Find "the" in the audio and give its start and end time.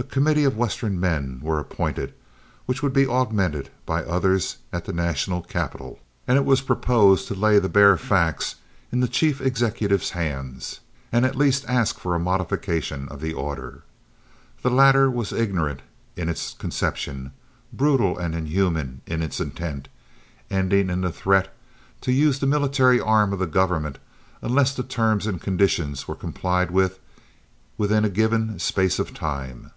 4.84-4.92, 7.58-7.68, 9.00-9.08, 13.20-13.32, 14.62-14.70, 21.00-21.10, 22.38-22.46, 23.40-23.46, 24.76-24.84